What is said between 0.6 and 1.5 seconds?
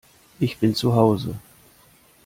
zu Hause